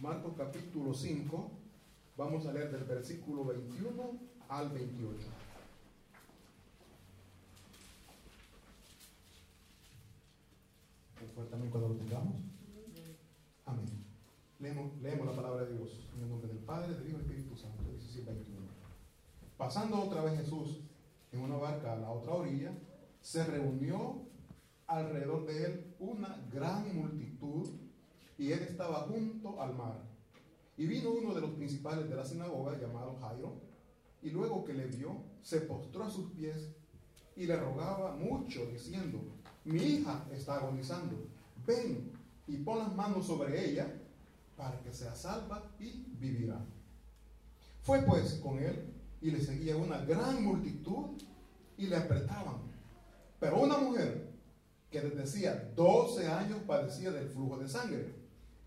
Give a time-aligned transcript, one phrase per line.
[0.00, 1.50] Marcos capítulo 5,
[2.16, 5.18] vamos a leer del versículo 21 al 28.
[11.50, 12.34] también cuando lo tengamos.
[13.66, 13.86] Amén.
[14.58, 17.30] Leemos, leemos, la palabra de Dios en el nombre del Padre, del Hijo y del
[17.30, 17.82] Espíritu Santo.
[17.90, 18.66] 16, 21.
[19.58, 20.80] Pasando otra vez Jesús
[21.32, 22.72] en una barca a la otra orilla,
[23.20, 24.22] se reunió
[24.86, 27.68] alrededor de él una gran multitud
[28.40, 30.00] y él estaba junto al mar.
[30.78, 33.60] Y vino uno de los principales de la sinagoga llamado Jairo,
[34.22, 36.70] y luego que le vio, se postró a sus pies
[37.36, 39.20] y le rogaba mucho, diciendo,
[39.66, 41.28] mi hija está agonizando,
[41.66, 42.12] ven
[42.46, 43.94] y pon las manos sobre ella
[44.56, 46.64] para que sea salva y vivirá.
[47.82, 51.20] Fue pues con él y le seguía una gran multitud
[51.76, 52.62] y le apretaban.
[53.38, 54.32] Pero una mujer
[54.90, 58.19] que desde hacía 12 años padecía del flujo de sangre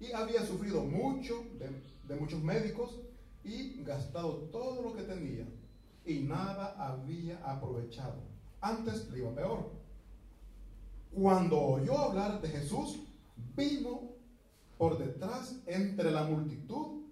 [0.04, 3.00] y había sufrido mucho de, muchos médicos
[3.44, 5.48] y gastado todo lo que tenía
[6.06, 8.22] y nada había aprovechado.
[8.62, 9.72] Antes le iba peor.
[11.12, 13.00] Cuando oyó hablar de Jesús,
[13.56, 14.10] vino
[14.78, 17.04] por detrás entre la multitud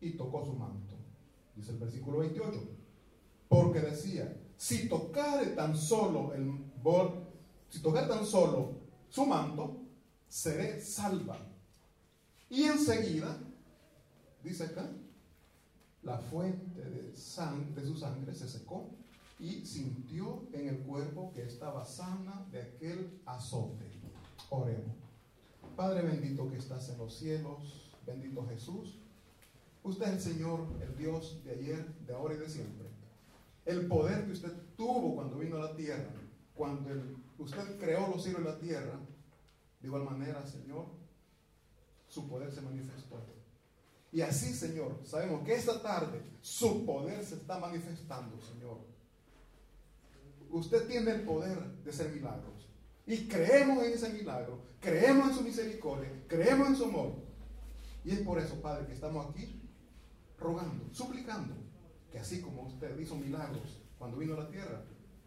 [0.00, 0.94] y tocó su manto.
[1.54, 2.58] Dice el versículo 28.
[3.48, 6.70] Porque decía, si tocare tan solo el
[7.68, 8.72] si tocar tan solo
[9.08, 9.76] su manto,
[10.28, 11.38] seré salva.
[12.50, 13.38] Y enseguida,
[14.42, 14.90] dice acá,
[16.02, 18.90] la fuente de, su sangre se secó
[19.38, 23.84] y sintió en el cuerpo que estaba sana de aquel azote.
[24.50, 24.96] Oremos.
[25.76, 28.98] Padre bendito que estás en los cielos, bendito Jesús.
[29.84, 32.88] Usted es el Señor, el Dios de ayer, de ahora y de siempre.
[33.64, 36.12] El poder que usted tuvo cuando vino a la tierra,
[36.54, 36.90] cuando
[37.38, 38.98] usted creó los cielos y la tierra,
[39.80, 40.99] de igual manera, Señor,
[42.10, 43.16] su poder se manifestó.
[44.12, 48.78] Y así, Señor, sabemos que esta tarde su poder se está manifestando, Señor.
[50.50, 52.68] Usted tiene el poder de hacer milagros.
[53.06, 57.14] Y creemos en ese milagro, creemos en su misericordia, creemos en su amor.
[58.04, 59.60] Y es por eso, Padre, que estamos aquí
[60.38, 61.54] rogando, suplicando,
[62.10, 64.82] que así como usted hizo milagros cuando vino a la tierra,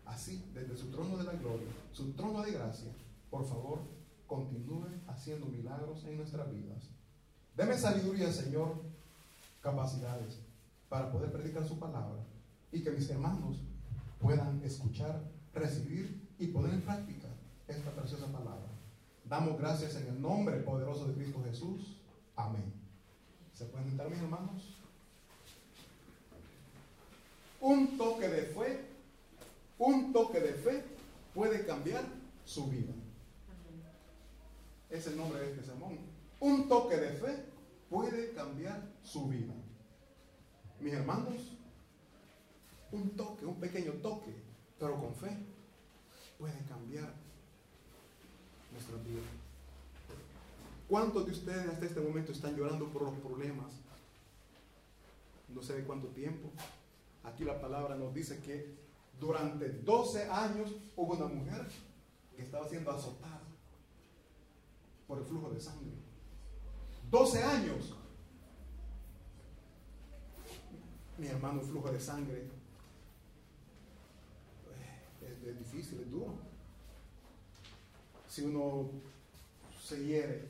[0.05, 2.91] así desde su trono de la gloria, su trono de gracia,
[3.29, 3.79] por favor,
[4.33, 6.89] continúe haciendo milagros en nuestras vidas.
[7.55, 8.81] Deme sabiduría, Señor,
[9.61, 10.39] capacidades
[10.89, 12.19] para poder predicar su palabra
[12.71, 13.57] y que mis hermanos
[14.19, 15.21] puedan escuchar,
[15.53, 17.27] recibir y poner en práctica
[17.67, 18.71] esta preciosa palabra.
[19.29, 21.97] Damos gracias en el nombre poderoso de Cristo Jesús.
[22.35, 22.73] Amén.
[23.53, 24.77] ¿Se pueden sentar mis hermanos?
[27.61, 28.85] Un toque de fe,
[29.77, 30.83] un toque de fe
[31.35, 32.03] puede cambiar
[32.45, 32.93] su vida.
[34.93, 35.97] Es el nombre de este sermón.
[36.39, 37.45] Un toque de fe
[37.89, 39.51] puede cambiar su vida.
[40.79, 41.57] Mis hermanos,
[42.91, 44.35] un toque, un pequeño toque,
[44.77, 45.35] pero con fe,
[46.37, 47.11] puede cambiar
[48.71, 49.23] nuestra vida.
[50.87, 53.73] ¿Cuántos de ustedes hasta este momento están llorando por los problemas?
[55.49, 56.51] No sé de cuánto tiempo.
[57.23, 58.75] Aquí la palabra nos dice que
[59.19, 61.67] durante 12 años hubo una mujer
[62.35, 63.52] que estaba siendo azotada
[65.17, 65.91] el flujo de sangre.
[67.09, 67.95] 12 años.
[71.17, 72.47] Mi hermano, el flujo de sangre
[75.45, 76.33] es, difícil, es duro.
[78.27, 78.89] Si uno
[79.81, 80.47] se hiere,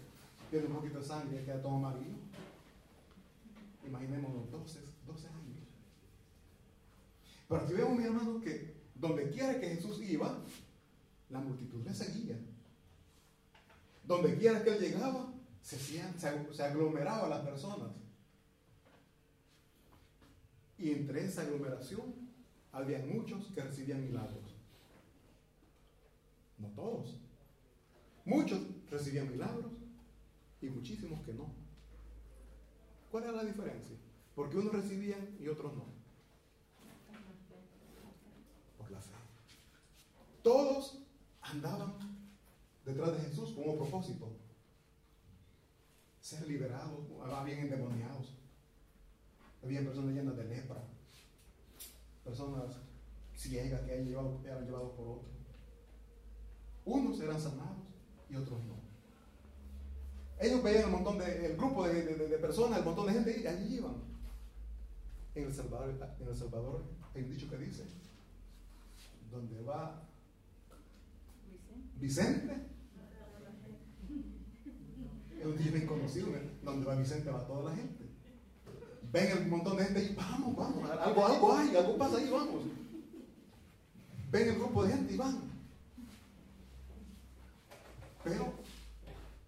[0.50, 2.16] pierde un poquito de sangre y queda todo amarillo.
[3.85, 5.44] Imaginémonos 12, 12 años.
[7.47, 10.40] Pero aquí vemos, mi hermano, que donde quiera que Jesús iba,
[11.30, 12.38] la multitud le seguía.
[14.03, 17.91] Donde quiera que él llegaba, se, se aglomeraban las personas.
[20.78, 22.13] Y entre esa aglomeración
[22.72, 24.56] había muchos que recibían milagros.
[26.58, 27.18] No todos.
[28.25, 29.72] Muchos recibían milagros
[30.62, 31.48] y muchísimos que no.
[33.12, 33.95] ¿Cuál era la diferencia?
[34.36, 35.86] Porque unos recibían y otros no.
[38.78, 39.13] Por la fe.
[40.42, 41.00] Todos
[41.42, 41.94] andaban
[42.85, 44.31] detrás de Jesús como propósito.
[46.21, 48.38] Ser liberados, había endemoniados.
[49.63, 50.83] Había personas llenas de lepra.
[52.24, 52.77] Personas
[53.35, 55.31] ciegas que eran llevados por otros.
[56.85, 57.88] Unos eran sanados
[58.30, 58.83] y otros no.
[60.39, 63.75] Ellos veían un montón de, el grupo de, personas, el montón de gente y allí
[63.75, 63.95] iban.
[65.35, 65.89] En El Salvador,
[66.19, 66.83] en El Salvador
[67.15, 67.83] hay un dicho que dice,
[69.31, 70.03] donde va
[72.00, 72.53] Vicente,
[75.44, 76.28] es un bien conocido,
[76.63, 78.06] donde va Vicente va toda la gente.
[79.12, 82.63] Ven el montón de gente y vamos, vamos, algo, algo hay, algo pasa ahí, vamos.
[84.31, 85.42] Ven el grupo de gente y van.
[88.24, 88.54] Pero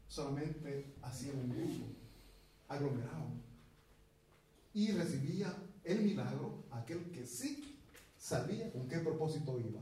[0.08, 1.86] solamente hacía un grupo
[2.68, 3.26] aglomerado
[4.74, 7.80] y recibía el milagro aquel que sí
[8.18, 9.80] sabía con qué propósito iba.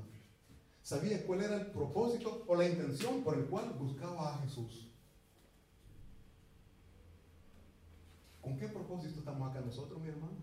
[0.84, 4.93] Sabía cuál era el propósito o la intención por el cual buscaba a Jesús.
[8.44, 10.36] ¿Con qué propósito estamos acá nosotros, mi hermano?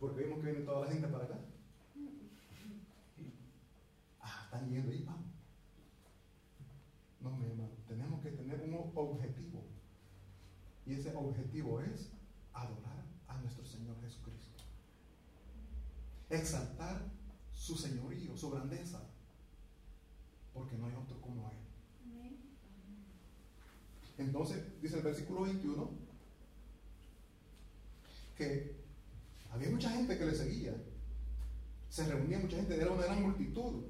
[0.00, 1.38] Porque vimos que viene toda la gente para acá.
[4.20, 5.30] Ah, están yendo y vamos.
[7.20, 9.62] No, mi hermano, tenemos que tener un objetivo.
[10.84, 12.10] Y ese objetivo es
[12.52, 14.64] adorar a nuestro Señor Jesucristo.
[16.30, 17.00] Exaltar
[17.52, 19.00] su señorío, su grandeza.
[20.52, 21.58] Porque no hay otro como Él.
[24.18, 26.09] Entonces, dice el versículo 21,
[28.40, 28.74] que
[29.50, 30.74] había mucha gente que le seguía.
[31.90, 33.82] Se reunía mucha gente, era una gran multitud.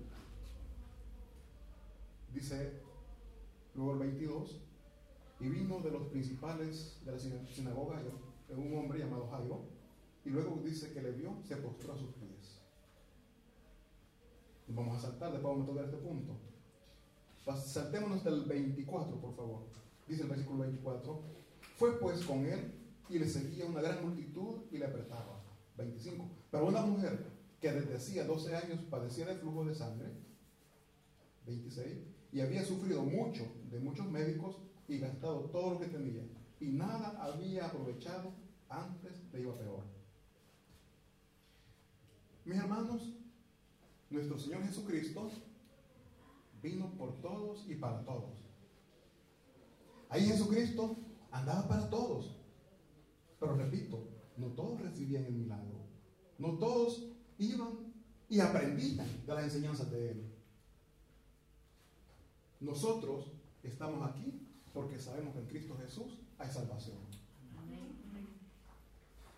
[2.34, 2.80] Dice
[3.76, 4.60] luego el 22,
[5.38, 8.02] y vino de los principales de la sinagoga
[8.48, 9.62] un hombre llamado Jairo,
[10.24, 12.60] y luego dice que le vio, se postró a sus pies.
[14.66, 16.36] Vamos a saltar, después vamos a tocar este punto.
[17.64, 19.62] Saltémonos del 24, por favor.
[20.08, 21.20] Dice el versículo 24.
[21.76, 22.79] Fue pues con él
[23.10, 25.42] y le seguía una gran multitud y le apretaba.
[25.76, 26.28] 25.
[26.50, 27.26] Pero una mujer
[27.60, 30.08] que desde hacía 12 años padecía de flujo de sangre.
[31.46, 31.98] 26.
[32.32, 36.22] Y había sufrido mucho de muchos médicos y gastado todo lo que tenía.
[36.60, 38.32] Y nada había aprovechado
[38.68, 39.84] antes le iba peor.
[42.44, 43.14] Mis hermanos,
[44.10, 45.30] nuestro Señor Jesucristo
[46.62, 48.38] vino por todos y para todos.
[50.08, 50.96] Ahí Jesucristo
[51.30, 52.39] andaba para todos.
[53.40, 54.06] Pero repito,
[54.36, 55.80] no todos recibían el milagro.
[56.38, 57.06] No todos
[57.38, 57.92] iban
[58.28, 60.32] y aprendían de las enseñanzas de Él.
[62.60, 63.32] Nosotros
[63.62, 66.98] estamos aquí porque sabemos que en Cristo Jesús hay salvación.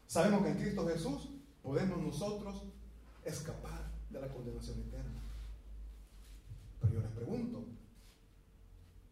[0.06, 1.30] Sabemos que en Cristo Jesús
[1.62, 2.64] podemos nosotros
[3.24, 5.22] escapar de la condenación eterna.
[6.80, 7.64] Pero yo les pregunto,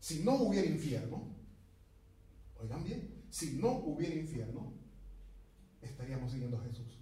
[0.00, 1.22] si no hubiera infierno,
[2.60, 4.79] oigan bien, si no hubiera infierno,
[5.82, 6.98] estaríamos siguiendo a Jesús.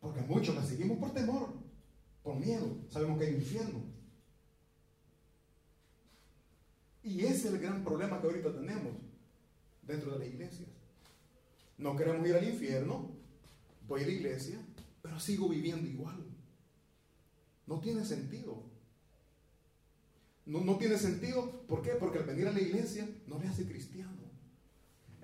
[0.00, 1.48] Porque muchos le seguimos por temor,
[2.22, 2.76] por miedo.
[2.88, 3.82] Sabemos que hay infierno.
[7.04, 8.92] Y ese es el gran problema que ahorita tenemos
[9.82, 10.66] dentro de la iglesia.
[11.78, 13.10] No queremos ir al infierno,
[13.88, 14.58] voy a la iglesia,
[15.02, 16.24] pero sigo viviendo igual.
[17.66, 18.62] No tiene sentido.
[20.46, 21.92] No, no tiene sentido, ¿por qué?
[21.92, 24.31] Porque al venir a la iglesia no le hace cristiano.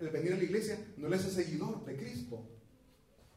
[0.00, 2.46] El venir a la iglesia no le hace seguidor de Cristo.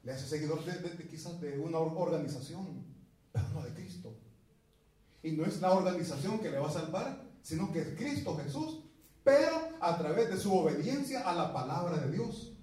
[0.03, 0.63] Le hace seguidor
[1.09, 2.85] quizás de una organización,
[3.31, 4.15] pero no de Cristo.
[5.23, 8.83] Y no es la organización que le va a salvar, sino que es Cristo Jesús,
[9.23, 12.53] pero a través de su obediencia a la palabra de Dios.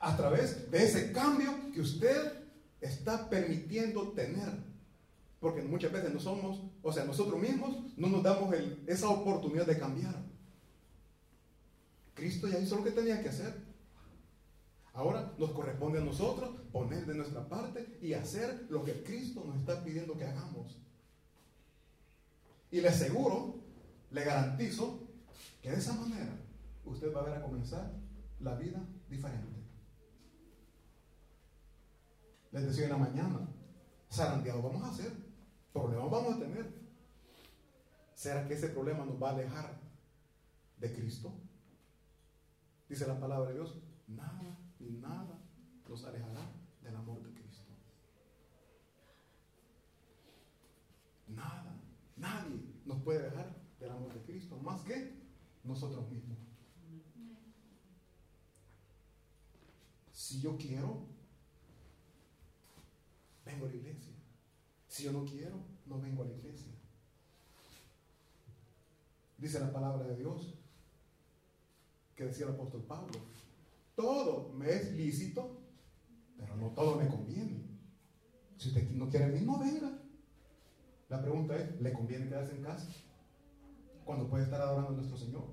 [0.00, 2.32] A través de ese cambio que usted
[2.80, 4.68] está permitiendo tener.
[5.40, 8.52] Porque muchas veces no somos, o sea, nosotros mismos no nos damos
[8.86, 10.16] esa oportunidad de cambiar.
[12.18, 13.54] Cristo ya hizo lo que tenía que hacer.
[14.92, 19.56] Ahora nos corresponde a nosotros poner de nuestra parte y hacer lo que Cristo nos
[19.56, 20.76] está pidiendo que hagamos.
[22.72, 23.60] Y le aseguro,
[24.10, 25.06] le garantizo,
[25.62, 26.36] que de esa manera
[26.84, 27.92] usted va a ver a comenzar
[28.40, 29.62] la vida diferente.
[32.50, 33.48] Les decía en la mañana,
[34.12, 35.12] zarandeado vamos a hacer,
[35.72, 36.78] problemas vamos a tener.
[38.14, 39.78] ¿Será que ese problema nos va a alejar
[40.78, 41.32] de Cristo?
[42.88, 43.76] Dice la palabra de Dios,
[44.06, 45.38] nada ni nada
[45.88, 46.50] nos alejará
[46.82, 47.72] del amor de Cristo.
[51.28, 51.78] Nada,
[52.16, 55.18] nadie nos puede dejar del amor de Cristo, más que
[55.64, 56.38] nosotros mismos.
[60.10, 61.06] Si yo quiero,
[63.44, 64.12] vengo a la iglesia.
[64.88, 66.72] Si yo no quiero, no vengo a la iglesia.
[69.36, 70.57] Dice la palabra de Dios
[72.18, 73.12] que decía el apóstol Pablo.
[73.94, 75.60] Todo me es lícito,
[76.36, 77.64] pero no todo me conviene.
[78.56, 79.88] Si usted no quiere venir, no venga.
[81.08, 82.88] La pregunta es, ¿le conviene quedarse en casa?
[84.04, 85.44] Cuando puede estar adorando a nuestro Señor.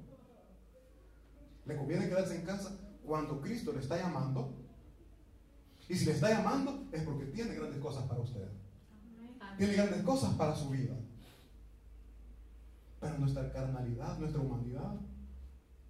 [1.66, 4.56] ¿Le conviene quedarse en casa cuando Cristo le está llamando?
[5.88, 8.50] Y si le está llamando es porque tiene grandes cosas para usted.
[9.60, 10.96] Tiene grandes cosas para su vida.
[13.00, 15.00] Pero nuestra carnalidad, nuestra humanidad,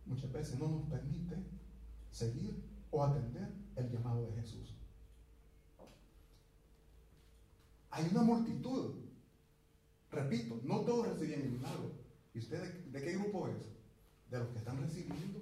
[0.05, 1.35] muchas veces no nos permite
[2.11, 4.73] seguir o atender el llamado de Jesús.
[7.89, 8.95] Hay una multitud,
[10.11, 11.91] repito, no todos recibían el milagro.
[12.33, 13.69] ¿Y usted de, qué grupo es?
[14.29, 15.39] ¿De los que están recibiendo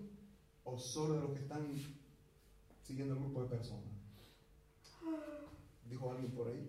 [0.63, 1.67] o solo de los que están
[2.83, 3.93] siguiendo el grupo de personas?
[5.89, 6.67] Dijo alguien por ahí,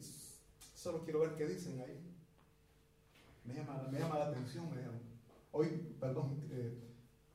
[0.74, 2.14] solo quiero ver qué dicen ahí.
[3.44, 4.80] Me llama, la atención, me.
[5.52, 5.68] Hoy,
[6.00, 6.93] perdón, eh,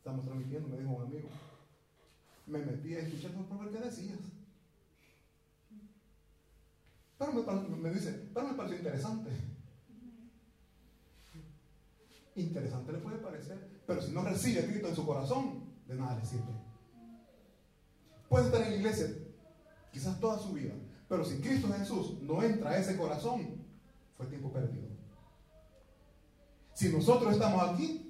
[0.09, 1.29] estamos transmitiendo, me dijo un amigo.
[2.47, 4.19] Me metí a escuchar por ver qué decías.
[7.17, 9.29] Pero me, me dice, pero me pareció interesante.
[12.35, 16.25] Interesante le puede parecer, pero si no recibe Cristo en su corazón, de nada le
[16.25, 16.53] sirve.
[18.29, 19.07] Puede estar en la iglesia
[19.91, 20.73] quizás toda su vida,
[21.07, 23.65] pero si Cristo Jesús no entra a ese corazón,
[24.15, 24.87] fue tiempo perdido.
[26.73, 28.08] Si nosotros estamos aquí,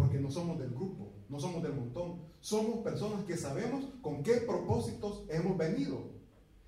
[0.00, 4.36] porque no somos del grupo, no somos del montón, somos personas que sabemos con qué
[4.38, 6.10] propósitos hemos venido.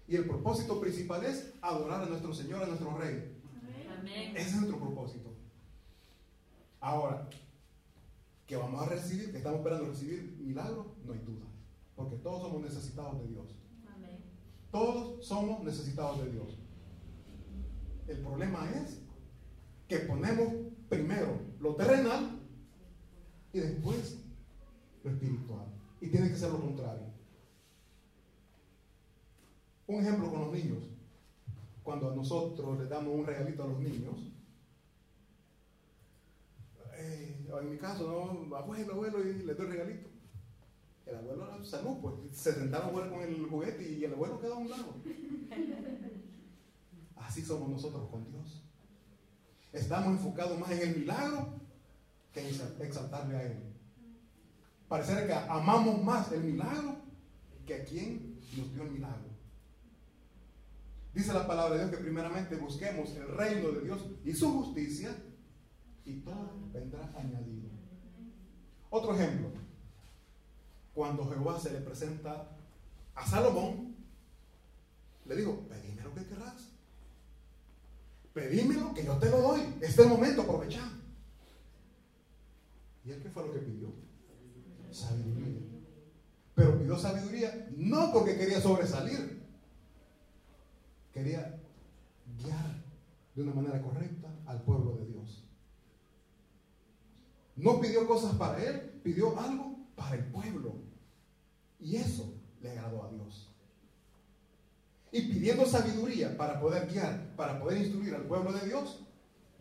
[0.07, 3.39] Y el propósito principal es adorar a nuestro Señor, a nuestro Rey.
[4.35, 5.33] Ese es nuestro propósito.
[6.79, 7.31] Ahora,
[8.47, 11.47] que vamos a recibir, que estamos esperando recibir milagros, no hay duda.
[11.97, 13.57] Porque todos somos necesitados de Dios.
[14.71, 16.59] Todos somos necesitados de Dios.
[18.09, 19.01] El problema es
[19.89, 20.49] que ponemos
[20.91, 22.41] primero lo terrenal
[23.52, 24.18] y después
[25.04, 25.66] lo espiritual.
[26.00, 27.12] Y tiene que ser lo contrario.
[29.87, 30.85] Un ejemplo con los niños.
[31.82, 34.32] Cuando nosotros les damos un regalito a los niños,
[36.94, 40.09] eh, en mi caso, no, abuelo, abuelo, y les doy el regalito.
[41.06, 44.54] El abuelo, salud, pues se sentaron a jugar con el juguete y el abuelo quedó
[44.54, 44.94] a un lado.
[47.16, 48.62] Así somos nosotros con Dios.
[49.73, 51.62] Estamos enfocados más en el milagro
[52.33, 53.59] que exaltarle a Él.
[54.89, 56.97] Parece que amamos más el milagro
[57.67, 59.33] que a quien nos dio el milagro.
[61.15, 65.15] Dice la palabra de Dios que primeramente busquemos el reino de Dios y su justicia
[66.05, 67.71] y todo vendrá añadido.
[68.91, 69.51] Otro ejemplo,
[70.95, 72.51] cuando Jehová se le presenta
[73.15, 73.95] a Salomón,
[75.27, 76.69] le dijo, pedime lo que querrás.
[78.35, 79.61] Pedímelo que yo te lo doy.
[79.81, 81.01] Este momento, aprovechar.
[83.04, 83.92] ¿Y él qué fue lo que pidió?
[84.90, 85.61] Sabiduría.
[86.54, 89.42] Pero pidió sabiduría no porque quería sobresalir,
[91.12, 91.59] quería
[92.38, 92.82] guiar
[93.35, 95.44] de una manera correcta al pueblo de Dios.
[97.56, 100.75] No pidió cosas para él, pidió algo para el pueblo.
[101.80, 103.49] Y eso le agradó a Dios.
[105.11, 109.04] Y pidiendo sabiduría para poder guiar, para poder instruir al pueblo de Dios,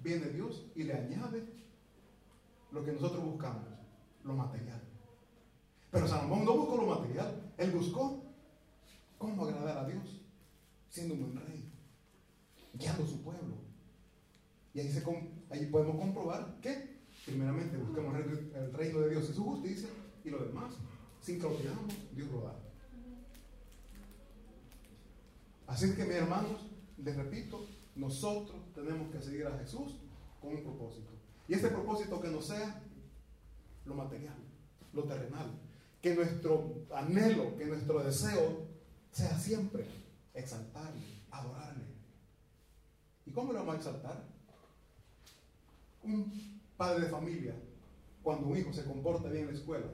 [0.02, 1.61] viene Dios y le añade
[2.72, 3.64] lo que nosotros buscamos,
[4.24, 4.82] lo material.
[5.92, 8.24] Pero Salomón no buscó lo material, él buscó
[9.18, 10.22] cómo agradar a Dios,
[10.90, 11.70] siendo un buen rey,
[12.74, 13.56] guiando a su pueblo.
[14.74, 19.90] Y ahí, podemos comprobar que, primeramente, busquemos el, reino de Dios y su justicia,
[20.24, 20.76] y lo demás,
[21.20, 21.48] sin que
[22.16, 22.56] Dios lo da.
[25.68, 29.98] Así que, mis hermanos, les repito, nosotros tenemos que seguir a Jesús
[30.42, 31.11] con un propósito.
[31.52, 32.82] Y este propósito que no sea
[33.84, 34.38] lo material,
[34.94, 35.52] lo terrenal.
[36.02, 38.68] Que nuestro anhelo, que nuestro deseo
[39.12, 39.86] sea siempre
[40.34, 41.84] exaltarle, adorarle.
[43.26, 44.24] ¿Y cómo lo vamos a exaltar?
[46.04, 47.54] Un padre de familia,
[48.24, 49.88] cuando un hijo se comporta bien en la escuela,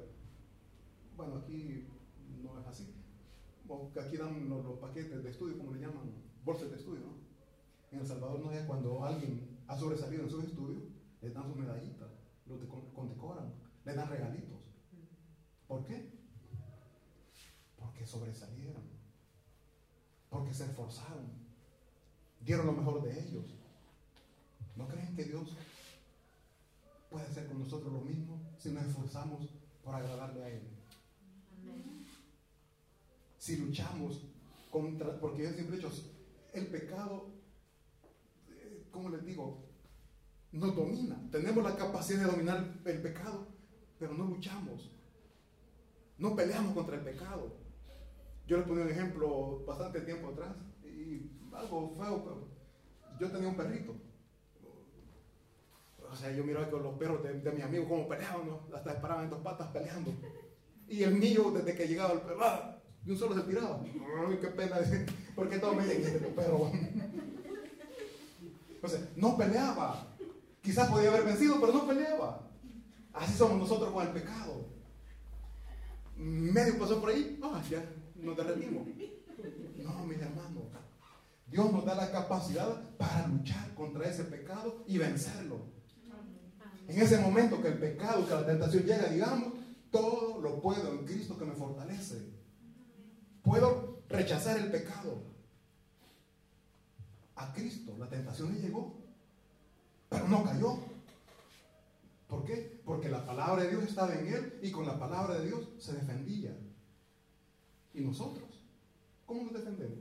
[1.16, 1.88] bueno, aquí
[2.44, 2.94] no es así,
[4.00, 6.12] aquí dan los, paquetes de estudio, como le llaman,
[6.46, 7.18] bolsas de estudio, ¿no?
[7.92, 11.56] En El Salvador no es cuando alguien ha sobresalido en sus estudios, le dan su
[11.56, 12.08] medallita,
[12.46, 12.58] lo
[12.94, 13.54] condecoran,
[13.86, 14.62] le dan regalitos.
[15.68, 16.12] ¿Por qué?
[17.78, 18.84] Porque sobresalieron,
[20.30, 21.30] porque se esforzaron,
[22.42, 23.46] dieron lo mejor de ellos.
[24.76, 25.56] ¿No creen que Dios
[27.10, 29.50] puede hacer con nosotros lo mismo si nos esforzamos
[29.84, 30.62] por agradarle a Él?
[33.38, 34.22] Si luchamos
[34.70, 35.92] contra, porque yo siempre he dicho,
[36.54, 37.28] el pecado,
[38.50, 39.67] eh, ¿cómo les digo?
[40.52, 41.20] Nos domina.
[41.32, 43.48] Tenemos la capacidad de dominar el pecado,
[44.00, 44.92] pero no luchamos.
[46.18, 47.58] No peleamos contra el pecado.
[48.48, 52.48] Yo les ponía un ejemplo bastante tiempo atrás y algo feo, pero
[53.20, 53.94] yo tenía un perrito.
[56.10, 58.62] O sea, yo miraba con los perros de, mi amigo como peleaban, ¿no?
[58.74, 60.14] hasta disparaban en dos patas peleando.
[60.88, 62.78] Y el mío, desde que llegaba el perro, ¡ah!
[63.04, 63.82] de un solo se tiraba.
[63.84, 64.78] Ay, qué pena,
[65.36, 66.72] porque todo me este perro.
[68.80, 70.16] O sea, no peleaba.
[70.68, 72.46] Quizás podía haber vencido, pero no peleaba.
[73.14, 74.66] Así somos nosotros con el pecado.
[76.18, 78.86] Medio pasó por ahí, ah, ya nos derretimos.
[79.78, 80.64] No, mis hermanos.
[81.50, 85.62] Dios nos da la capacidad para luchar contra ese pecado y vencerlo.
[86.86, 89.54] En ese momento que el pecado, que la tentación llega, digamos,
[89.90, 92.30] todo lo puedo en Cristo que me fortalece.
[93.42, 95.24] Puedo rechazar el pecado.
[97.38, 98.97] A Cristo la tentación le llegó,
[100.10, 100.80] pero no cayó.
[102.28, 102.82] ¿Por qué?
[102.86, 105.94] Porque la palabra de Dios estaba en él y con la palabra de Dios se
[105.94, 106.56] defendía.
[107.94, 108.48] ¿Y nosotros?
[109.26, 110.00] ¿Cómo nos defendemos?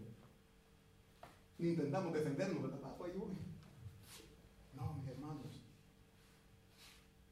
[1.59, 2.81] Ni intentamos defendernos, ¿verdad?
[2.85, 3.13] Ah, pues
[4.75, 5.63] no, mis hermanos.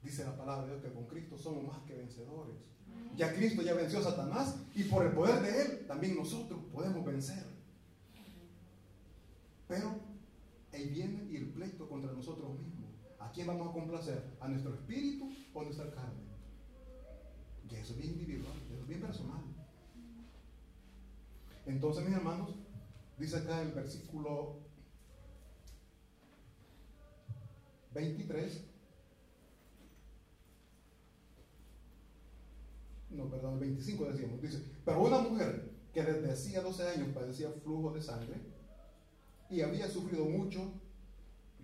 [0.02, 2.57] Dice la palabra de Dios que con Cristo somos más que vencedores.
[3.16, 7.04] Ya Cristo ya venció a Satanás y por el poder de Él también nosotros podemos
[7.04, 7.45] vencer.
[9.69, 9.95] Pero
[10.75, 12.90] ahí viene y el pleito contra nosotros mismos.
[13.19, 14.37] ¿A quién vamos a complacer?
[14.40, 16.25] ¿A nuestro espíritu o a nuestra carne?
[17.71, 19.43] Y eso es bien individual, eso es bien personal.
[21.66, 22.54] Entonces, mis hermanos,
[23.19, 24.59] dice acá el versículo
[27.95, 28.64] 23,
[33.11, 37.50] no, perdón, el 25 decíamos, dice, pero una mujer que desde hacía 12 años padecía
[37.62, 38.53] flujo de sangre
[39.51, 40.73] y había sufrido mucho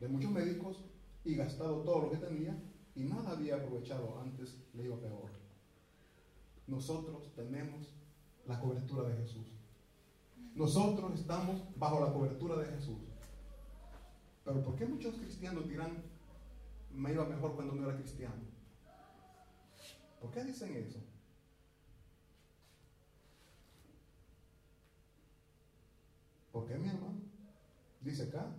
[0.00, 0.84] de muchos médicos
[1.24, 2.56] y gastado todo lo que tenía
[2.94, 5.30] y nada había aprovechado, antes le iba peor.
[6.66, 7.94] Nosotros tenemos
[8.46, 9.46] la cobertura de Jesús.
[10.54, 12.98] Nosotros estamos bajo la cobertura de Jesús.
[14.44, 16.02] Pero ¿por qué muchos cristianos dirán,
[16.92, 18.34] me iba mejor cuando no era cristiano?
[20.20, 20.98] ¿Por qué dicen eso?
[26.52, 27.19] ¿Por qué, mi hermano?
[28.00, 28.50] Dice acá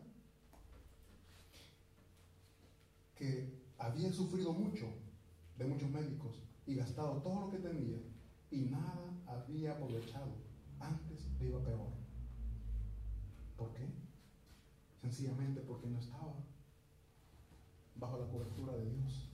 [3.15, 4.87] que había sufrido mucho
[5.57, 7.97] de muchos médicos y gastado todo lo que tenía
[8.51, 10.31] y nada había aprovechado.
[10.79, 11.89] Antes le iba peor.
[13.57, 13.87] ¿Por qué?
[15.01, 16.35] Sencillamente porque no estaba
[17.95, 19.29] bajo la cobertura de Dios.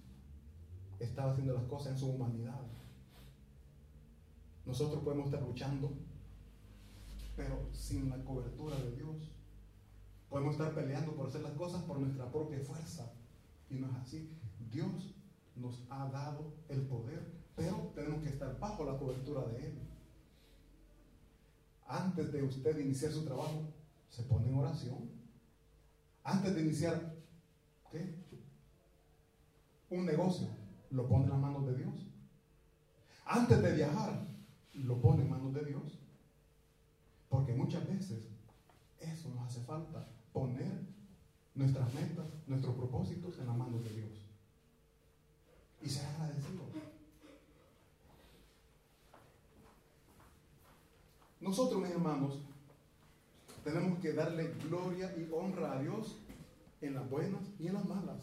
[1.00, 2.62] Estaba haciendo las cosas en su humanidad.
[4.66, 5.94] Nosotros podemos estar luchando,
[7.36, 9.37] pero sin la cobertura de Dios.
[10.30, 13.14] Podemos estar peleando por hacer las cosas por nuestra propia fuerza.
[13.70, 14.30] Y no es así.
[14.72, 15.16] Dios
[15.56, 19.80] nos ha dado el poder, pero tenemos que estar bajo la cobertura de Él.
[21.88, 23.74] Antes de usted iniciar su trabajo,
[24.10, 25.10] se pone en oración.
[26.24, 27.16] Antes de iniciar
[27.90, 28.16] ¿qué?
[29.90, 30.48] un negocio,
[30.92, 31.94] lo pone en las manos de Dios.
[33.26, 34.28] Antes de viajar,
[34.74, 36.00] lo pone en manos de Dios.
[37.30, 38.28] Porque muchas veces
[39.00, 40.08] eso nos hace falta,
[40.38, 40.72] poner
[41.56, 44.12] nuestras metas, nuestros propósitos en las manos de Dios.
[45.82, 46.64] Y ser agradecido.
[51.40, 52.40] Nosotros, mis hermanos,
[53.64, 56.18] tenemos que darle gloria y honra a Dios
[56.82, 58.22] en las buenas y en las malas.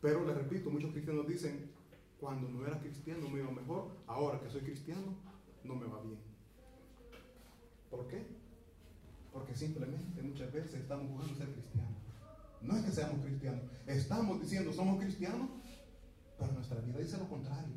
[0.00, 1.70] Pero les repito, muchos cristianos dicen,
[2.18, 5.14] cuando no era cristiano me iba mejor, ahora que soy cristiano
[5.62, 6.18] no me va bien.
[7.90, 8.41] ¿Por qué?
[9.32, 11.92] Porque simplemente muchas veces estamos buscando ser cristianos.
[12.60, 15.48] No es que seamos cristianos, estamos diciendo somos cristianos,
[16.38, 17.74] pero nuestra vida dice lo contrario.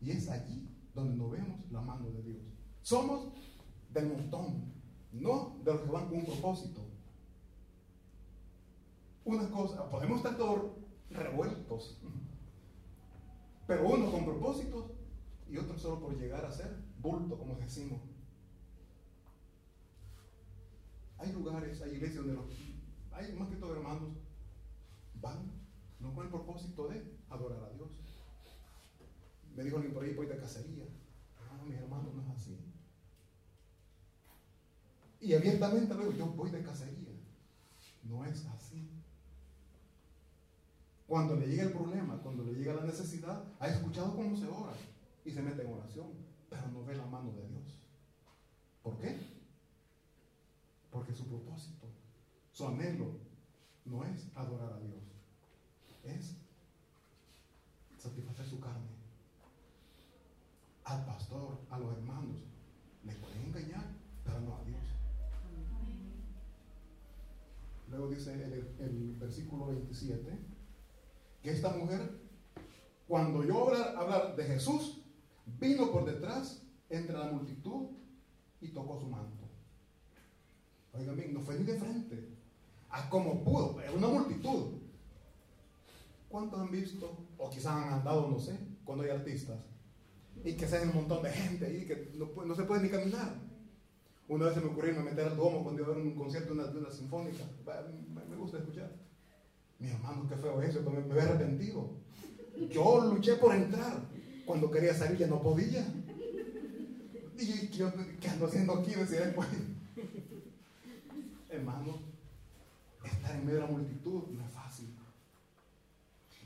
[0.00, 2.42] Y es allí donde no vemos la mano de Dios.
[2.82, 3.32] Somos
[3.92, 4.72] del montón,
[5.12, 6.80] no de los que van con un propósito.
[9.24, 10.72] Una cosa, podemos estar todos
[11.10, 12.00] revueltos,
[13.66, 14.92] pero uno con propósitos
[15.48, 18.00] y otro solo por llegar a ser bulto, como decimos.
[21.18, 22.46] Hay lugares, hay iglesias donde los,
[23.12, 24.12] hay más que todo hermanos,
[25.14, 25.50] van,
[26.00, 27.88] no con el propósito de adorar a Dios.
[29.54, 30.84] Me dijo alguien por ahí, voy de cacería.
[31.56, 32.58] No, mis hermanos, no es así.
[35.20, 37.12] Y abiertamente luego, yo voy de cacería.
[38.04, 38.90] No es así.
[41.06, 44.74] Cuando le llega el problema, cuando le llega la necesidad, ha escuchado cómo se ora
[45.24, 46.08] y se mete en oración,
[46.50, 47.80] pero no ve la mano de Dios.
[48.82, 49.35] ¿Por qué?
[50.96, 51.88] Porque su propósito,
[52.52, 53.18] su anhelo,
[53.84, 55.02] no es adorar a Dios,
[56.04, 56.38] es
[57.98, 58.88] satisfacer su carne.
[60.84, 62.44] Al pastor, a los hermanos,
[63.04, 63.84] le pueden engañar,
[64.24, 64.80] pero no a Dios.
[67.90, 70.38] Luego dice el, el versículo 27,
[71.42, 72.22] que esta mujer,
[73.06, 75.02] cuando yo hablar, hablar de Jesús,
[75.60, 77.90] vino por detrás entre la multitud
[78.62, 79.45] y tocó su manto.
[80.98, 82.28] Oigan no fue ni de frente.
[82.90, 84.72] a como pudo, es una multitud.
[86.28, 89.58] ¿Cuántos han visto, o quizás han andado, no sé, cuando hay artistas,
[90.44, 93.34] y que se un montón de gente ahí que no, se puede ni caminar?
[94.28, 96.54] Una vez se me ocurrió me meter al domo cuando iba a ver un concierto
[96.54, 97.44] de una, sinfónica.
[98.28, 98.92] Me, gusta escuchar.
[99.78, 101.90] Mi hermano, qué feo eso, me, me arrepentido.
[102.70, 104.00] Yo luché por entrar.
[104.44, 105.86] Cuando quería salir ya no podía.
[107.38, 108.94] Y yo, ¿qué ando haciendo aquí?
[108.94, 109.48] Decía después.
[111.56, 111.98] Hermano,
[113.04, 114.94] estar en medio de la multitud no es fácil.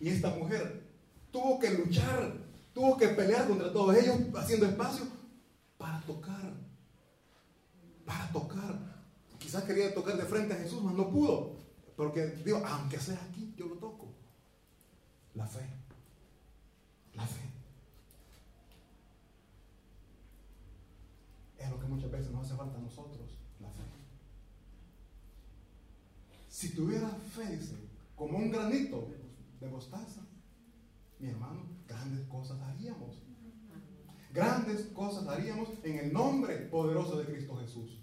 [0.00, 0.82] Y esta mujer
[1.30, 2.32] tuvo que luchar,
[2.72, 5.06] tuvo que pelear contra todos ellos, haciendo espacio
[5.76, 6.52] para tocar.
[8.04, 8.78] Para tocar.
[9.38, 11.56] Quizás quería tocar de frente a Jesús, pero no pudo.
[11.96, 14.08] Porque digo, aunque sea aquí, yo lo toco.
[15.34, 15.66] La fe.
[17.14, 17.42] La fe.
[21.58, 23.28] Es lo que muchas veces nos hace falta a nosotros,
[23.60, 23.82] la fe.
[26.60, 27.58] Si tuviera fe,
[28.14, 29.08] como un granito
[29.62, 30.20] de mostaza,
[31.18, 33.16] mi hermano, grandes cosas haríamos.
[34.30, 37.98] Grandes cosas haríamos en el nombre poderoso de Cristo Jesús.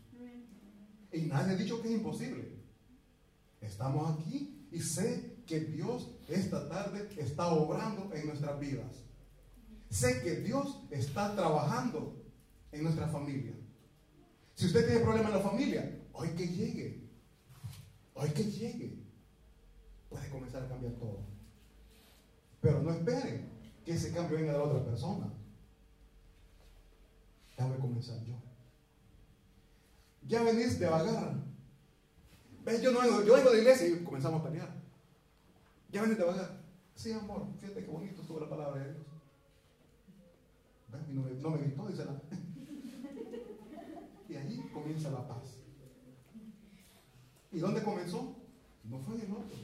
[1.12, 2.58] Y nadie ha dicho que es imposible.
[3.62, 9.06] Estamos aquí y sé que Dios esta tarde está obrando en nuestras vidas.
[9.92, 12.26] Sé que Dios está trabajando
[12.72, 13.54] en nuestra familia.
[14.56, 17.07] Si usted tiene problemas en la familia, hoy que llegue,
[18.18, 18.98] hoy que llegue,
[20.10, 21.20] puede comenzar a cambiar todo.
[22.62, 23.46] Pero no espere
[23.86, 25.32] que ese cambio venga de la otra persona.
[27.56, 28.36] Que comenzar yo.
[30.28, 31.36] Ya venís de vagar.
[32.82, 34.70] Yo, no vengo, yo vengo de la iglesia y comenzamos a pelear.
[35.90, 36.58] Ya venís de vagar.
[36.96, 39.06] Sí, amor, fíjate qué bonito estuvo la palabra de Dios.
[41.10, 42.12] no, me, no me gritó, dice la.
[44.30, 45.57] y ahí comienza la paz.
[47.58, 48.36] ¿Y dónde comenzó?
[48.84, 49.58] No fue el otro.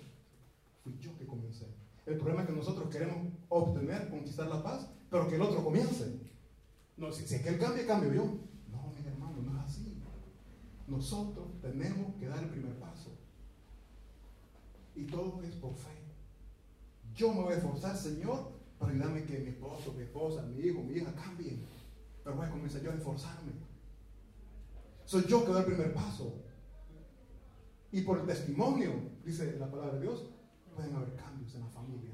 [0.84, 1.68] Fui yo que comencé.
[2.08, 6.20] El problema es que nosotros queremos obtener, conquistar la paz, pero que el otro comience.
[6.98, 8.24] No, si, si es que él cambia, cambio yo.
[8.72, 10.02] No, mi hermano, no es así.
[10.88, 13.12] Nosotros tenemos que dar el primer paso.
[14.96, 15.92] Y todo es por fe.
[17.14, 20.82] Yo me voy a esforzar, Señor, para ayudarme que mi esposo, mi esposa, mi hijo,
[20.82, 21.64] mi hija cambien.
[22.24, 23.52] Pero voy a comenzar yo a esforzarme.
[25.06, 26.40] Soy yo que doy el primer paso.
[27.94, 28.92] Y por el testimonio,
[29.24, 30.26] dice la palabra de Dios,
[30.76, 32.10] pueden haber cambios en la familia.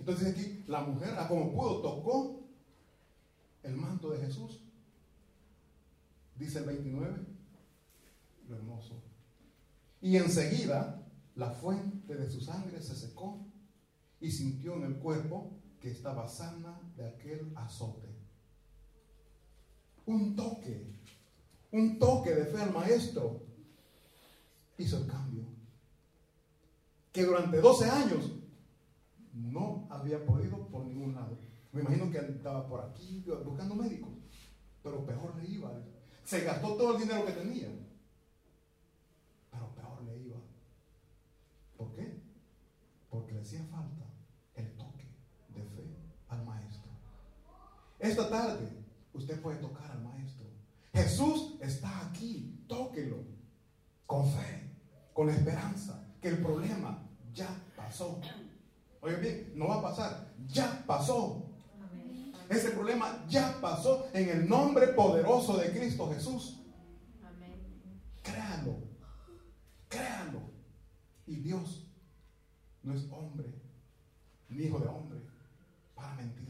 [0.00, 2.48] Entonces aquí la mujer, a como pudo, tocó
[3.62, 4.60] el manto de Jesús.
[6.36, 7.16] Dice el 29,
[8.48, 9.00] lo hermoso.
[10.00, 13.46] Y enseguida la fuente de su sangre se secó
[14.20, 18.08] y sintió en el cuerpo que estaba sana de aquel azote.
[20.06, 20.92] Un toque,
[21.70, 23.45] un toque de fe al maestro
[24.78, 25.44] hizo el cambio.
[27.12, 28.32] Que durante 12 años
[29.32, 31.38] no había podido por ningún lado.
[31.72, 34.10] Me imagino que andaba por aquí buscando médicos,
[34.82, 35.72] pero peor le iba.
[36.24, 37.68] Se gastó todo el dinero que tenía,
[39.50, 40.36] pero peor le iba.
[41.76, 42.20] ¿Por qué?
[43.10, 44.04] Porque le hacía falta
[44.54, 45.04] el toque
[45.54, 45.96] de fe
[46.28, 46.90] al maestro.
[47.98, 48.68] Esta tarde
[49.14, 50.46] usted puede tocar al maestro.
[50.92, 53.35] Jesús está aquí, tóquelo
[54.06, 54.70] con fe,
[55.12, 58.20] con esperanza, que el problema ya pasó.
[59.00, 61.42] Oye bien, no va a pasar, ya pasó.
[62.48, 66.60] Ese problema ya pasó en el nombre poderoso de Cristo Jesús.
[68.22, 68.78] Créanlo,
[69.88, 70.40] créanlo.
[71.26, 71.88] Y Dios
[72.82, 73.52] no es hombre,
[74.48, 75.18] ni hijo de hombre,
[75.94, 76.46] para mentir.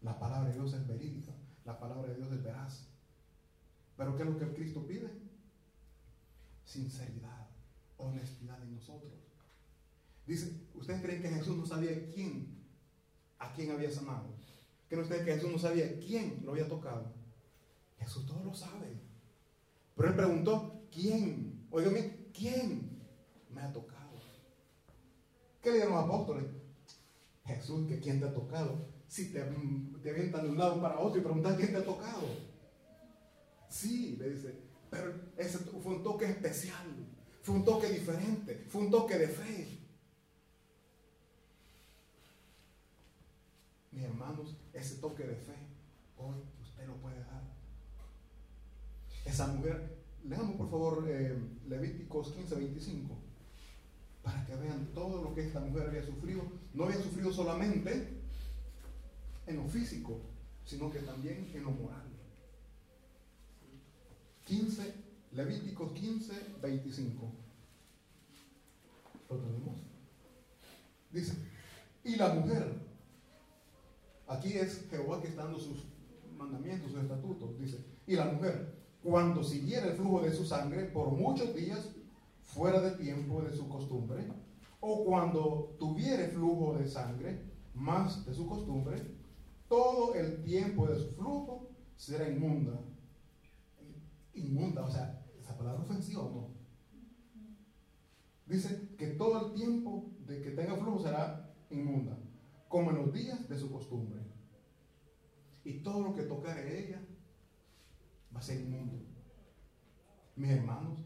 [0.00, 1.32] La palabra de Dios es verídica,
[1.64, 2.88] la palabra de Dios es veraz.
[3.96, 5.21] Pero ¿qué es lo que Cristo pide?
[6.72, 7.48] Sinceridad,
[7.98, 9.12] honestidad en nosotros.
[10.26, 12.62] Dice, ¿ustedes creen que Jesús no sabía quién
[13.42, 14.32] a quién había sanado.
[14.90, 17.12] No ustedes que Jesús no sabía quién lo había tocado.
[17.98, 19.00] Jesús todo lo sabe.
[19.96, 21.66] Pero él preguntó, ¿quién?
[21.70, 21.94] Oigan
[22.32, 23.00] ¿quién
[23.50, 24.12] me ha tocado?
[25.62, 26.44] ¿Qué le dieron los apóstoles?
[27.46, 28.86] Jesús, que quién te ha tocado.
[29.08, 29.40] Si te,
[30.02, 32.28] te avientan de un lado para otro y preguntan quién te ha tocado.
[33.70, 34.54] Sí, le dice,
[34.92, 36.86] pero ese fue un toque especial,
[37.42, 39.78] fue un toque diferente, fue un toque de fe.
[43.90, 45.54] mis hermanos, ese toque de fe,
[46.18, 47.42] hoy usted lo puede dar.
[49.24, 53.14] Esa mujer, leamos por favor eh, Levíticos 15, 25,
[54.22, 56.42] para que vean todo lo que esta mujer había sufrido.
[56.74, 58.08] No había sufrido solamente
[59.46, 60.20] en lo físico,
[60.66, 62.11] sino que también en lo moral.
[64.46, 64.94] 15,
[65.32, 67.32] Levítico 15, 25.
[69.30, 69.76] ¿Lo tenemos?
[71.10, 71.34] Dice,
[72.04, 72.74] y la mujer,
[74.26, 75.84] aquí es Jehová que está dando sus
[76.36, 81.10] mandamientos, sus estatutos, dice, y la mujer, cuando siguiera el flujo de su sangre por
[81.10, 81.90] muchos días,
[82.42, 84.26] fuera de tiempo de su costumbre,
[84.80, 87.40] o cuando tuviere flujo de sangre
[87.74, 88.96] más de su costumbre,
[89.68, 92.78] todo el tiempo de su flujo será inmunda.
[94.34, 96.62] Inmunda, o sea, esa palabra ofensiva o no.
[98.46, 102.18] Dice que todo el tiempo de que tenga flujo será inmunda,
[102.68, 104.20] como en los días de su costumbre.
[105.64, 107.00] Y todo lo que tocare ella
[108.34, 108.98] va a ser inmundo.
[110.34, 110.98] Mis hermanos,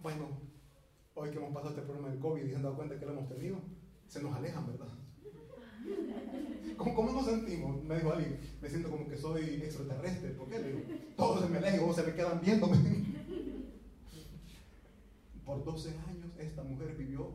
[0.00, 0.28] bueno,
[1.14, 3.12] hoy que hemos pasado este problema del COVID y se han dado cuenta que lo
[3.12, 3.60] hemos tenido,
[4.06, 4.99] se nos alejan, ¿verdad?
[6.76, 7.82] ¿Cómo, ¿Cómo, nos sentimos?
[7.84, 10.30] Me dijo alguien, me siento como que soy extraterrestre.
[10.30, 11.04] ¿Por qué?
[11.16, 12.78] Todos se me alejan, o se me quedan viéndome.
[15.44, 17.32] Por 12 años esta mujer vivió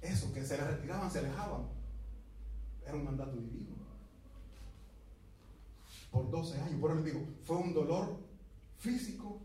[0.00, 1.68] eso, que se le retiraban, se alejaban.
[2.84, 3.76] Era un mandato divino.
[6.10, 8.18] Por 12 años, por eso les digo, fue un dolor
[8.76, 9.40] físico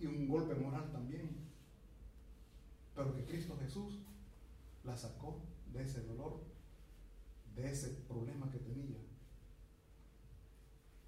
[0.00, 1.48] y un golpe moral también.
[2.94, 4.00] Pero que Cristo Jesús
[4.84, 5.40] la sacó
[5.72, 6.39] de ese dolor,
[7.60, 8.98] de ese problema que tenía.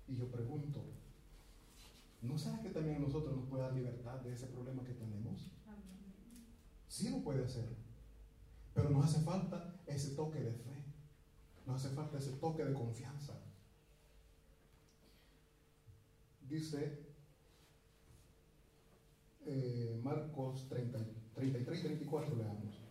[0.06, 0.84] Y yo pregunto,
[2.20, 5.50] ¿no será que también a nosotros nos puede dar libertad de ese problema que tenemos?
[6.88, 7.68] Sí lo puede hacer.
[8.74, 10.84] Pero nos hace falta ese toque de fe.
[11.66, 13.34] Nos hace falta ese toque de confianza.
[16.48, 17.06] Dice
[19.46, 20.98] eh, Marcos 30,
[21.34, 22.81] 33 y 34, leamos.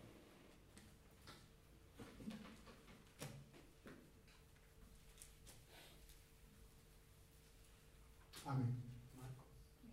[8.44, 8.82] Amén.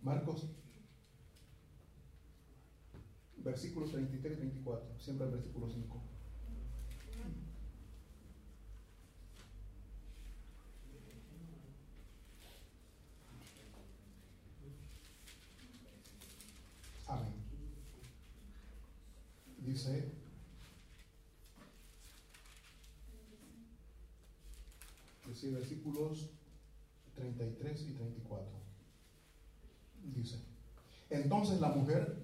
[0.02, 0.46] Marcos
[3.42, 6.02] versículos 33 y 34, siempre el versículo 5.
[17.06, 17.32] Amén.
[19.58, 20.12] Dice,
[25.26, 26.30] dice versículos
[27.20, 28.48] 33 y 34.
[30.14, 30.38] Dice,
[31.10, 32.20] entonces la mujer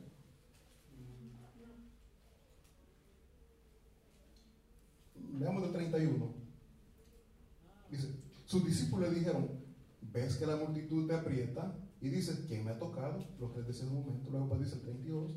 [5.38, 6.35] Veamos el 31.
[7.90, 8.09] Dice,
[8.46, 9.48] sus discípulos le dijeron,
[10.00, 13.22] ves que la multitud te aprieta y dices, ¿quién me ha tocado?
[13.38, 15.32] Lo que dice en un momento, luego pues dice el 32.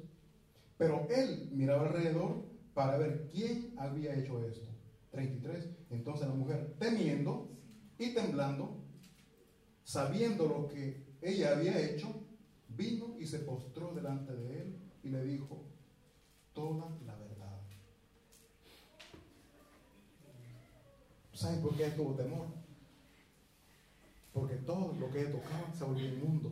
[0.77, 4.67] Pero él miraba alrededor para ver quién había hecho esto.
[5.11, 5.69] 33.
[5.89, 7.49] Entonces la mujer, temiendo
[7.97, 8.78] y temblando,
[9.89, 12.13] sabiendo lo que ella había hecho,
[12.67, 15.63] vino y se postró delante de él y le dijo
[16.53, 17.59] toda la verdad.
[21.33, 22.49] ¿Saben por qué tuvo temor?
[24.31, 26.51] Porque todo lo que tocaba se volvió inmundo.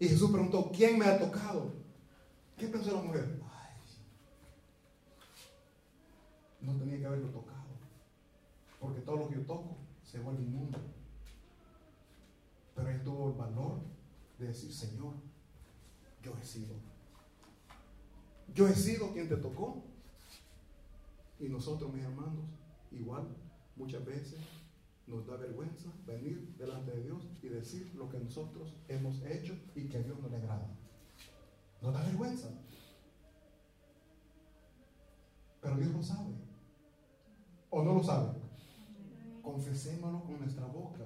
[0.00, 1.72] Y Jesús preguntó, ¿quién me ha tocado?
[2.56, 3.40] ¿Qué pensó la mujer?
[3.44, 3.76] Ay,
[6.62, 7.70] no tenía que haberlo tocado.
[8.80, 10.80] Porque todo lo que yo toco se vuelve inmundo.
[12.82, 13.78] Pero él tuvo el valor
[14.38, 15.14] de decir, Señor,
[16.20, 16.74] yo he sido.
[18.52, 19.84] Yo he sido quien te tocó.
[21.38, 22.44] Y nosotros, mis hermanos,
[22.90, 23.28] igual
[23.76, 24.40] muchas veces
[25.06, 29.88] nos da vergüenza venir delante de Dios y decir lo que nosotros hemos hecho y
[29.88, 30.68] que a Dios no le agrada.
[31.80, 32.48] Nos da vergüenza.
[35.60, 36.34] Pero Dios lo sabe.
[37.70, 38.32] ¿O no lo sabe?
[39.40, 41.04] Confesémoslo con nuestra boca.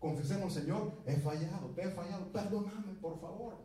[0.00, 3.58] Confesemos, Señor, he fallado, te he fallado, perdóname, por favor.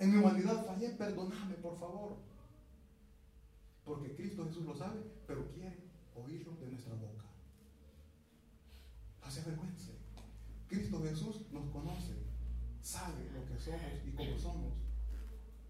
[0.00, 2.16] En mi humanidad fallé, perdóname, por favor.
[3.84, 5.78] Porque Cristo Jesús lo sabe, pero quiere
[6.16, 7.24] oírlo de nuestra boca.
[9.24, 9.92] No se avergüence.
[10.66, 12.14] Cristo Jesús nos conoce,
[12.82, 14.72] sabe lo que somos y cómo somos.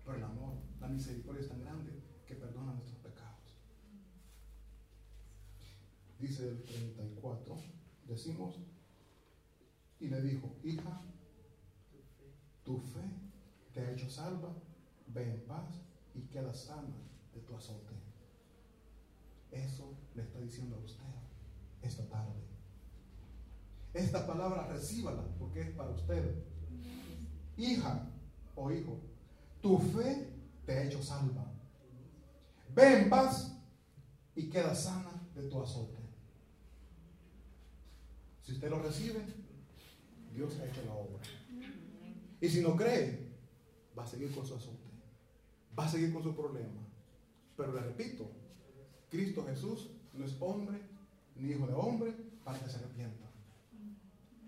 [0.03, 1.93] Pero el amor, la misericordia es tan grande
[2.27, 3.55] que perdona nuestros pecados.
[6.19, 7.57] Dice el 34,
[8.07, 8.57] decimos,
[10.01, 11.01] y le dijo, hija,
[12.65, 13.01] tu fe
[13.73, 14.55] te ha hecho salva,
[15.09, 15.81] ve en paz
[16.15, 16.97] y queda sana
[17.35, 17.95] de tu azote.
[19.51, 21.05] Eso le está diciendo a usted
[21.83, 22.41] esta tarde.
[23.95, 26.45] Esta palabra recíbala porque es para usted.
[27.57, 28.11] Hija
[28.55, 29.01] o hijo,
[29.61, 30.29] tu fe
[30.67, 31.51] te ha hecho salva.
[32.75, 33.57] Ve en paz
[34.37, 35.99] y queda sana de tu azote.
[38.43, 39.25] Si usted lo recibe,
[40.39, 41.19] Dios ha hecho la obra.
[42.41, 43.27] Y si no cree,
[43.99, 44.87] va a seguir con su asunto.
[45.77, 46.81] Va a seguir con su problema.
[47.57, 48.31] Pero le repito,
[49.11, 50.79] Cristo Jesús no es hombre
[51.35, 53.29] ni hijo de hombre para que se arrepienta.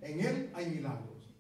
[0.01, 1.35] En Él hay milagros.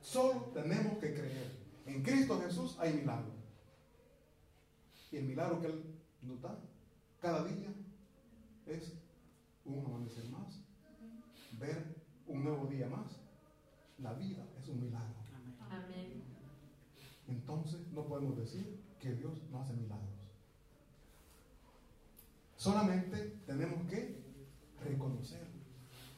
[0.00, 1.58] Solo tenemos que creer.
[1.86, 3.36] En Cristo Jesús hay milagros.
[5.12, 5.84] Y el milagro que Él
[6.22, 6.58] nos da
[7.20, 7.72] cada día
[8.66, 8.94] es
[9.64, 10.60] un amanecer más,
[11.52, 13.27] ver un nuevo día más.
[13.98, 15.14] La vida es un milagro.
[15.70, 16.22] Amén.
[17.26, 20.08] Entonces no podemos decir que Dios no hace milagros.
[22.56, 24.22] Solamente tenemos que
[24.84, 25.46] reconocer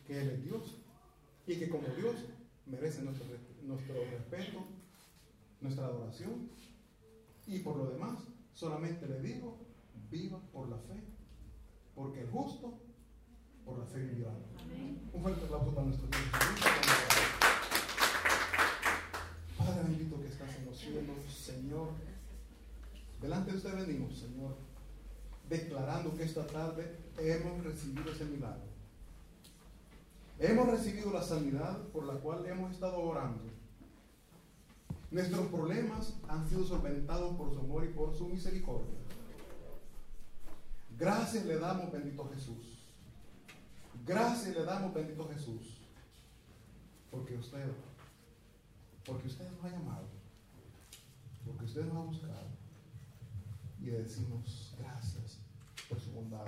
[0.07, 0.77] que Él es Dios
[1.47, 2.17] y que como Dios
[2.67, 3.27] merece nuestro,
[3.63, 4.65] nuestro respeto,
[5.61, 6.51] nuestra adoración.
[7.47, 8.19] Y por lo demás,
[8.55, 9.59] solamente le digo,
[10.11, 11.03] viva por la fe,
[11.95, 12.79] porque el justo
[13.65, 14.33] por la fe vivirá.
[15.13, 16.21] Un fuerte aplauso para nuestro Dios.
[19.59, 21.89] Padre bendito que estás en los cielos, Señor.
[23.21, 24.57] Delante de usted venimos, Señor,
[25.49, 28.71] declarando que esta tarde hemos recibido ese milagro.
[30.39, 33.43] Hemos recibido la sanidad por la cual hemos estado orando.
[35.11, 38.95] Nuestros problemas han sido solventados por su amor y por su misericordia.
[40.97, 42.79] Gracias le damos, bendito Jesús.
[44.07, 45.79] Gracias le damos, bendito Jesús.
[47.11, 47.67] Porque usted,
[49.05, 50.07] porque usted nos ha llamado,
[51.45, 52.60] porque usted nos ha buscado.
[53.81, 55.39] Y le decimos gracias
[55.89, 56.47] por su bondad.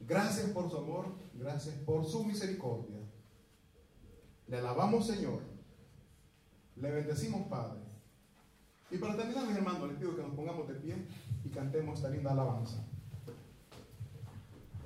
[0.00, 2.98] Gracias por su amor, gracias por su misericordia.
[4.48, 5.40] Le alabamos, Señor.
[6.76, 7.80] Le bendecimos, Padre.
[8.90, 10.96] Y para terminar, mis hermanos, les pido que nos pongamos de pie
[11.44, 12.84] y cantemos esta linda alabanza.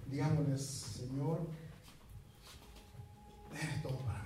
[0.09, 1.41] Digámosles, Señor,
[3.53, 4.26] eres todo para mí.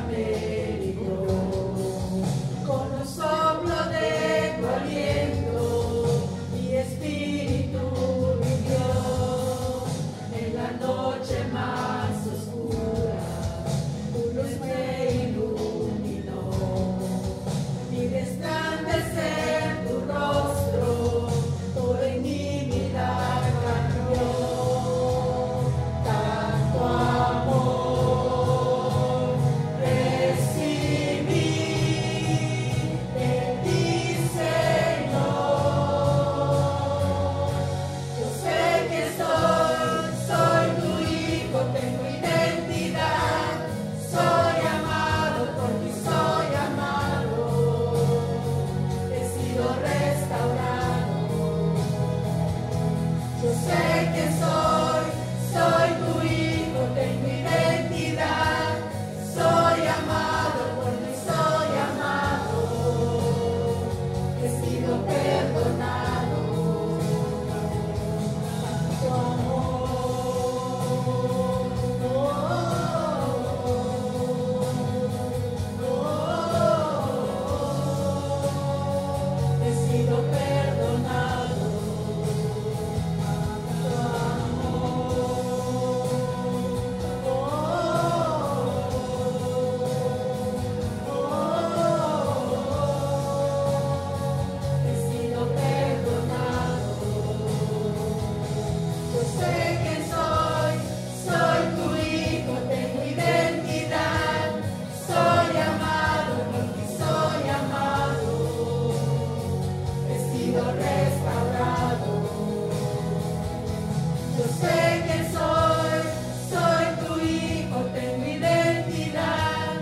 [114.41, 116.01] Yo sé que soy,
[116.49, 119.75] soy tu hijo, tengo identidad.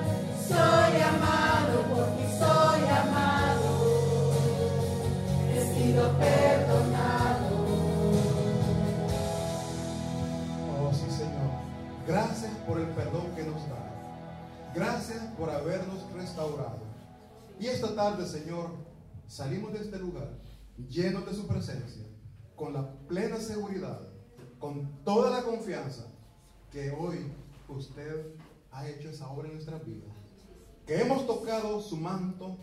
[0.46, 3.70] Soy amado porque soy amado.
[5.50, 7.48] He sido perdonado.
[10.68, 11.52] Oh sí, señor,
[12.06, 13.80] gracias por el perdón que nos da.
[14.76, 16.82] Gracias por habernos restaurado.
[17.62, 18.72] Y esta tarde, señor,
[19.26, 20.28] salimos de este lugar
[20.90, 22.04] llenos de su presencia,
[22.58, 24.09] con la plena seguridad
[24.60, 26.06] con toda la confianza
[26.72, 27.32] que hoy
[27.70, 28.36] usted
[28.72, 30.10] ha hecho esa obra en nuestras vidas.
[30.86, 32.58] Que hemos tocado su manto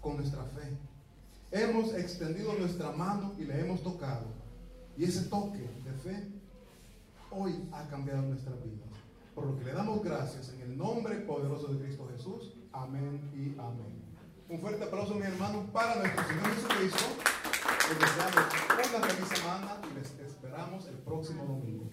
[0.00, 0.76] con nuestra fe.
[1.52, 4.26] Hemos extendido nuestra mano y le hemos tocado.
[4.96, 6.28] Y ese toque de fe
[7.30, 8.84] hoy ha cambiado nuestra vida.
[9.34, 12.52] Por lo que le damos gracias en el nombre poderoso de Cristo Jesús.
[12.72, 14.00] Amén y amén.
[14.48, 17.04] Un fuerte aplauso, mi hermano, para nuestro Señor Jesucristo.
[17.88, 19.80] Les deseamos una feliz semana
[20.86, 21.89] el próximo domingo.